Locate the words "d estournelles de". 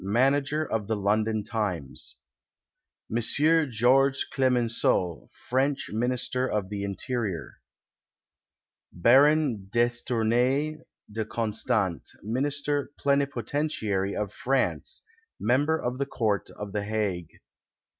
9.71-11.23